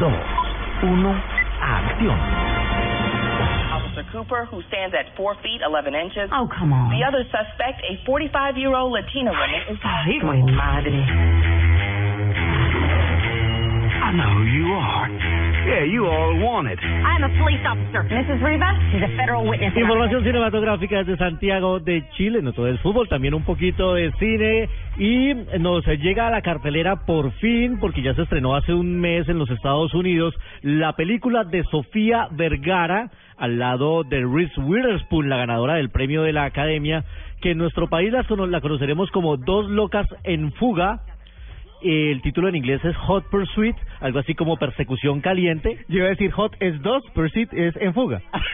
[0.00, 0.12] Dos,
[0.82, 1.14] uno,
[1.62, 2.18] acción.
[3.70, 6.30] Officer Cooper, who stands at 4 feet 11 inches.
[6.32, 6.90] Oh, come on.
[6.90, 9.78] The other suspect, a 45-year-old Latina woman, is...
[9.84, 10.98] Ay, güey, madre.
[14.02, 15.43] I know who you are.
[15.64, 16.78] Yeah, you all want it.
[16.78, 18.04] I'm a police officer.
[18.12, 18.44] Mrs.
[18.44, 19.74] Rivas is a federal witness.
[19.74, 24.68] Información cinematográfica desde Santiago de Chile, no todo es fútbol, también un poquito de cine
[24.98, 29.26] y nos llega a la cartelera por fin, porque ya se estrenó hace un mes
[29.26, 35.38] en los Estados Unidos, la película de Sofía Vergara al lado de Reese Witherspoon, la
[35.38, 37.04] ganadora del premio de la Academia,
[37.40, 41.00] que en nuestro país la conoceremos como Dos Locas en Fuga.
[41.84, 45.84] El título en inglés es Hot Pursuit, algo así como Persecución Caliente.
[45.88, 48.22] Yo iba a decir hot es dos, pursuit es en fuga.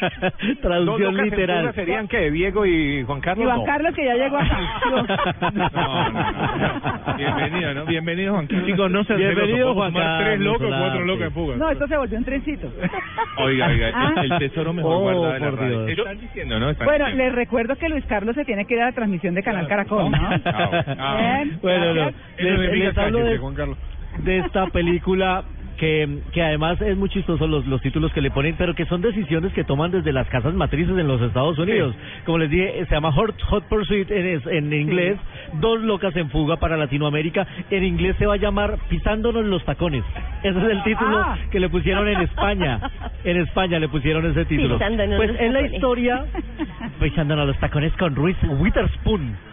[0.20, 1.74] Dos Traducción en literal.
[1.74, 3.46] serían que Diego y Juan Carlos.
[3.46, 3.64] Juan no.
[3.64, 4.58] Carlos, que ya llegó acá.
[5.52, 7.16] No, no, no.
[7.16, 7.84] Bienvenido, ¿no?
[7.86, 8.66] Bienvenido, Juan Carlos.
[8.66, 11.06] Chicos, no sean Bienvenido, Juan sumar Tres Carlos, locos, cuatro Solarte.
[11.06, 11.56] locos en fuga.
[11.56, 12.72] No, esto se volvió un trencito.
[13.38, 14.14] Oiga, oiga, Ah.
[14.22, 15.86] el, tesoro mejor Oh, guardado de la radio.
[15.88, 16.70] Están diciendo, ¿no?
[16.70, 17.24] Están Bueno, diciendo.
[17.24, 20.10] les recuerdo que Luis Carlos se tiene que ir a la transmisión de Canal Caracol,
[20.10, 20.18] ¿no?
[20.44, 21.16] Ah, ah.
[21.44, 22.10] Bien, Bueno, no.
[22.38, 23.78] Les, hablo de, Juan Carlos.
[24.18, 25.44] de esta película
[25.78, 29.00] que, que además es muy chistoso los, los títulos que le ponen, pero que son
[29.00, 31.94] decisiones que toman desde las casas matrices en los Estados Unidos.
[32.26, 35.18] Como les dije, se llama Hot, Hot Pursuit en, en inglés,
[35.60, 37.46] Dos locas en fuga para Latinoamérica.
[37.70, 40.04] En inglés se va a llamar Pisándonos los tacones.
[40.44, 41.36] Ese es el título Ah.
[41.50, 42.78] que le pusieron en España.
[43.24, 44.74] En España le pusieron ese título.
[44.78, 46.24] Pisándonos Pues es la historia
[47.00, 49.49] Pisándonos los tacones con Reese Witherspoon.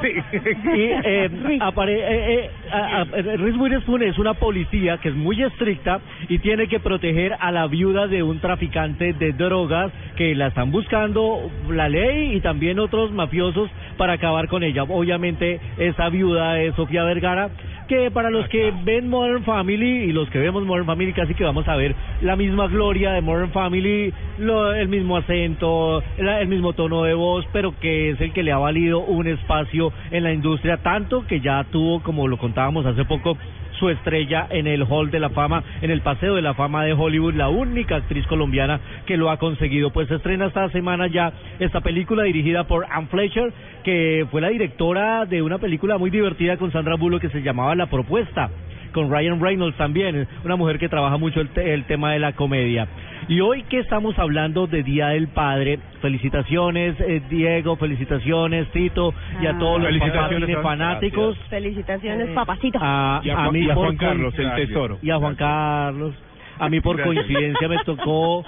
[0.74, 5.42] Y eh, apare- eh, eh, a- a- Reese Witherspoon es una policía que es muy
[5.42, 10.48] estricta y tiene que proteger a la viuda de un traficante de drogas que la
[10.48, 14.82] están buscando la ley y también otros mafiosos para acabar con ella.
[14.84, 17.50] Obviamente esa viuda es Sofía Vergara
[17.90, 21.42] que para los que ven Modern Family y los que vemos Modern Family casi que
[21.42, 21.92] vamos a ver
[22.22, 27.14] la misma gloria de Modern Family, lo- el mismo acento, el, el mismo tono de
[27.14, 31.26] voz, pero que es el que le ha valido un espacio en la industria, tanto
[31.26, 33.36] que ya tuvo, como lo contábamos hace poco,
[33.80, 36.92] su estrella en el Hall de la Fama, en el Paseo de la Fama de
[36.92, 39.90] Hollywood, la única actriz colombiana que lo ha conseguido.
[39.90, 43.52] Pues se estrena esta semana ya esta película dirigida por Anne Fletcher,
[43.82, 47.74] que fue la directora de una película muy divertida con Sandra Bullock que se llamaba
[47.74, 48.50] La Propuesta
[48.92, 52.32] con Ryan Reynolds también, una mujer que trabaja mucho el, te- el tema de la
[52.32, 52.88] comedia.
[53.30, 59.46] Y hoy que estamos hablando de Día del Padre, felicitaciones eh, Diego, felicitaciones Tito y
[59.46, 61.38] a todos los Felicitaciones, papás fanáticos.
[61.48, 62.80] Felicitaciones, papacito.
[62.82, 64.98] A, Y a mí y a Juan Carlos, el tesoro.
[65.00, 66.12] Y a Juan Carlos.
[66.58, 67.24] A mí por Gracias.
[67.24, 68.44] coincidencia me tocó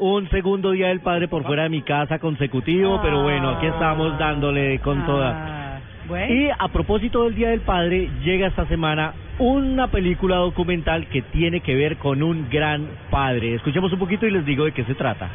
[0.00, 4.18] un segundo Día del Padre por fuera de mi casa consecutivo, pero bueno, aquí estamos
[4.18, 5.30] dándole con toda.
[5.34, 6.34] Ah, Bueno.
[6.34, 11.60] Y a propósito del Día del Padre, llega esta semana una película documental que tiene
[11.60, 13.54] que ver con un gran padre.
[13.54, 15.28] Escuchemos un poquito y les digo de qué se trata.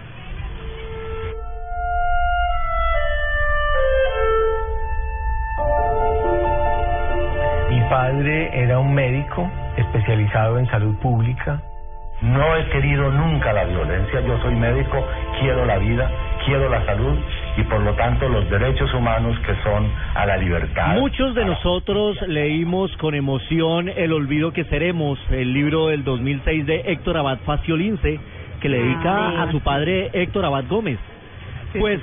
[7.69, 11.61] Mi padre era un médico especializado en salud pública.
[12.21, 14.21] No he querido nunca la violencia.
[14.21, 15.05] Yo soy médico,
[15.39, 16.09] quiero la vida,
[16.45, 17.17] quiero la salud
[17.57, 20.95] y por lo tanto los derechos humanos que son a la libertad.
[20.95, 26.81] Muchos de nosotros leímos con emoción El olvido que seremos, el libro del 2006 de
[26.87, 28.19] Héctor Abad Faciolince,
[28.59, 30.99] que le dedica Ah, a su padre Héctor Abad Gómez.
[31.77, 31.99] Pues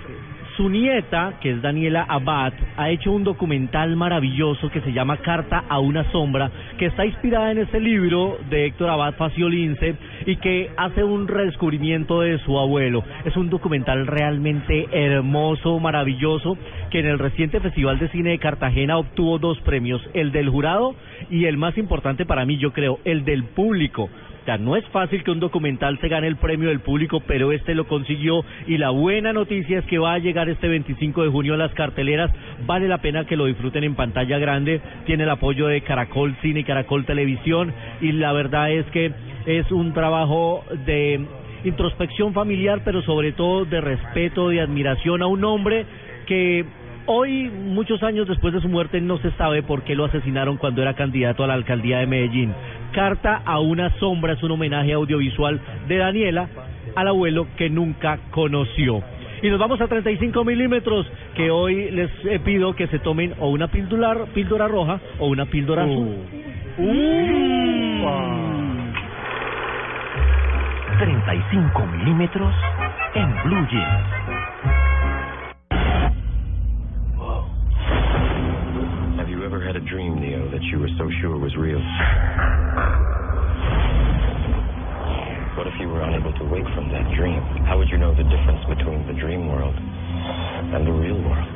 [0.58, 5.62] su nieta, que es Daniela Abad, ha hecho un documental maravilloso que se llama Carta
[5.68, 9.94] a una sombra, que está inspirada en ese libro de Héctor Abad Faciolince
[10.28, 13.02] y que hace un redescubrimiento de su abuelo.
[13.24, 16.58] Es un documental realmente hermoso, maravilloso,
[16.90, 20.94] que en el reciente Festival de Cine de Cartagena obtuvo dos premios, el del jurado
[21.30, 24.10] y el más importante para mí, yo creo, el del público.
[24.56, 27.86] No es fácil que un documental se gane el premio del público, pero este lo
[27.86, 31.58] consiguió y la buena noticia es que va a llegar este 25 de junio a
[31.58, 32.30] las carteleras.
[32.64, 34.80] Vale la pena que lo disfruten en pantalla grande.
[35.04, 39.12] Tiene el apoyo de Caracol Cine y Caracol Televisión y la verdad es que
[39.48, 41.24] es un trabajo de
[41.64, 45.86] introspección familiar, pero sobre todo de respeto, de admiración a un hombre
[46.26, 46.64] que
[47.10, 50.82] Hoy, muchos años después de su muerte, no se sabe por qué lo asesinaron cuando
[50.82, 52.52] era candidato a la alcaldía de Medellín.
[52.92, 55.58] Carta a una sombra es un homenaje audiovisual
[55.88, 56.50] de Daniela
[56.94, 59.02] al abuelo que nunca conoció.
[59.42, 63.48] Y nos vamos a 35 milímetros, que hoy les eh, pido que se tomen o
[63.48, 66.14] una píldora, píldora roja o una píldora azul.
[66.76, 68.37] Uh.
[70.98, 72.52] 35 milímetros
[73.14, 74.06] en Blue Jeans.
[79.16, 81.78] Have you ever had a dream, Neo, that you were so sure was real?
[85.56, 87.42] What if you were unable to wake from that dream?
[87.66, 91.46] How would you know the difference between the dream world and the real world?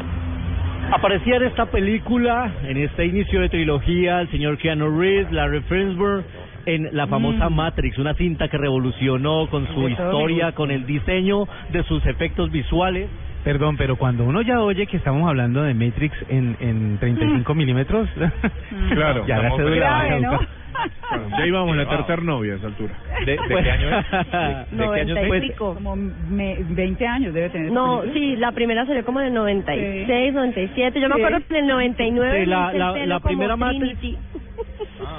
[0.93, 6.25] Aparecía en esta película, en este inicio de trilogía, el señor Keanu Reeves, Larry Fishburne,
[6.67, 7.55] en la famosa Mm.
[7.55, 12.05] Matrix, una cinta que revolucionó con su De me historia, con el diseño de sus
[12.07, 13.09] efectos visuales.
[13.45, 18.09] Perdón, pero cuando uno ya oye que estamos hablando de Matrix en, en 35 milímetros,
[18.91, 20.31] Claro, ya la cédula Grave, ¿no?
[20.31, 20.49] caducar.
[21.39, 22.95] Ya íbamos la tercera novia a esa altura.
[23.27, 24.11] ¿De, de Pues- qué año es?
[24.71, 25.25] ¿De, de qué año es?
[25.25, 25.75] y Pues- pico.
[25.75, 27.73] Como me- 20 años debe tener.
[27.73, 31.01] No, sí, la primera salió como en el 96, 97.
[31.01, 31.21] Yo me Sí.
[31.23, 34.17] acuerdo que en el 99 Sí, la- la- la primera Matrix-.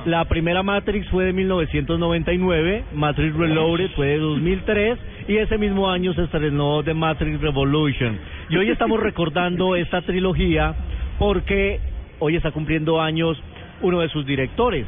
[0.05, 6.13] La primera Matrix fue de 1999, Matrix Reloaded fue de 2003 y ese mismo año
[6.13, 8.17] se estrenó The Matrix Revolution.
[8.49, 10.75] Y hoy estamos recordando esta trilogía
[11.19, 11.79] porque
[12.19, 13.41] hoy está cumpliendo años
[13.81, 14.85] uno de sus directores.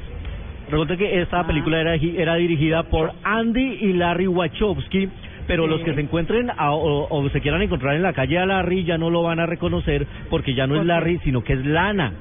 [0.69, 5.07] Recuerden que esta película era, era dirigida por Andy y Larry Wachowski,
[5.47, 8.45] pero los que se encuentren a- o, o se quieran encontrar en la calle a
[8.45, 11.65] Larry ya no lo van a reconocer porque ya no es Larry, sino que es
[11.65, 12.11] Lana.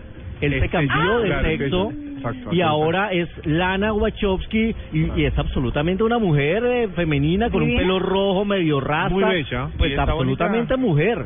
[0.40, 1.92] Él se cambió de sexo
[2.30, 7.62] exacto, y ahora es Lana Wachowski y, y es absolutamente una mujer eh, femenina con
[7.62, 9.10] un pelo rojo medio rasta.
[9.14, 9.68] Muy bella.
[9.76, 10.76] Pues Y está absolutamente bonita.
[10.76, 11.24] mujer.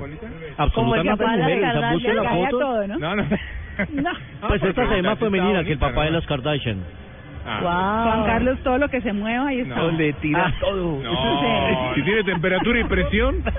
[0.56, 1.60] Absolutamente de la mujer.
[1.60, 2.58] Kardashian, busquen la foto.
[2.58, 2.98] todo, ¿no?
[2.98, 3.24] No, no.
[3.92, 4.10] No.
[4.48, 6.78] Pues esta se ve más Está femenina que el bonita, papá de las Kardashian.
[7.46, 7.60] Ah.
[7.62, 9.76] Juan Carlos, todo lo que se mueva ahí está.
[9.76, 9.90] No.
[9.92, 11.00] Le tira todo.
[11.02, 13.42] No, si tiene temperatura y presión.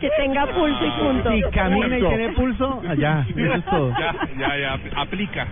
[0.00, 1.30] Que tenga pulso y punto.
[1.32, 3.92] Si camina y tiene pulso, allá, eso es todo.
[3.98, 5.46] ya, ya, ya, aplica.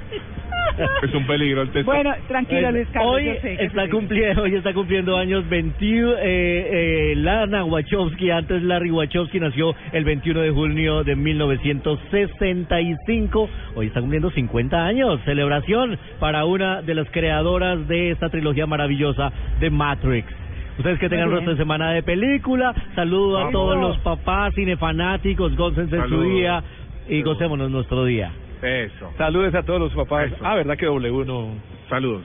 [1.02, 1.90] Es un peligro el texto.
[1.90, 3.14] Bueno, tranquilo, Luis Carlos.
[3.14, 8.30] hoy yo sé que está cumpliendo hoy está cumpliendo años 21 eh, eh, Lana Wachowski
[8.30, 15.13] antes Larry Wachowski nació el 21 de junio de 1965 hoy está cumpliendo 50 años
[15.18, 20.44] celebración para una de las creadoras de esta trilogía maravillosa de Matrix
[20.78, 25.54] Ustedes que tengan Muy resto de semana de película, saludo a todos los papás, cinefanáticos,
[25.56, 26.24] gócense su Saludos.
[26.24, 26.64] día
[27.08, 28.32] y gocémonos nuestro día.
[28.60, 29.12] Eso.
[29.16, 30.32] Saludes a todos los papás.
[30.32, 30.36] Eso.
[30.42, 31.50] Ah, ¿verdad que W no?
[31.88, 32.22] Saludos.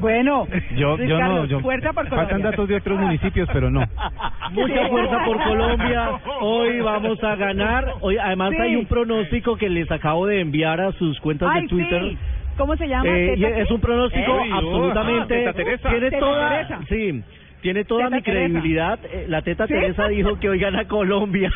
[0.00, 0.46] Bueno,
[0.76, 2.50] Yo, Luis yo no, yo, fuerza por faltan Colombia.
[2.50, 3.80] datos de otros municipios, pero no.
[4.52, 6.10] Mucha fuerza por Colombia.
[6.40, 7.94] Hoy vamos a ganar.
[8.00, 8.62] Hoy además Sí.
[8.62, 12.02] hay un pronóstico que les acabo de enviar a sus cuentas Ay, de Twitter.
[12.02, 12.18] sí.
[12.56, 13.08] ¿Cómo se llama?
[13.08, 15.88] Eh, y ¿Teta es un pronóstico absolutamente ah, Teta Teresa.
[15.90, 16.80] tiene Teta toda Teresa.
[16.88, 17.22] sí
[17.60, 18.98] tiene toda Teta mi credibilidad.
[19.12, 19.72] Eh, La teta ¿Sí?
[19.74, 21.52] Teresa dijo que hoy gana Colombia.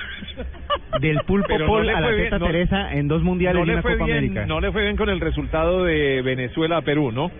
[1.00, 3.82] Del pulpo no a la bien, teta no- Teresa en dos mundiales No y una
[3.82, 4.46] Copa bien, América.
[4.46, 7.30] no le fue bien con el resultado de Venezuela a Perú, ¿no?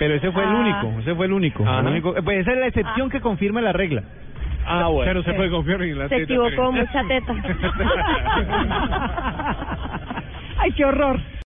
[0.00, 0.60] Pero ese fue el Ah.
[0.60, 1.62] único, ese fue el único.
[1.62, 4.02] El único- Pues esa es la excepción que confirma la regla.
[4.66, 5.22] Ah, bueno.
[5.22, 7.34] Se puede confiar en la Se teta, equivocó, pero- mucha teta.
[10.58, 11.20] Ay, qué horror.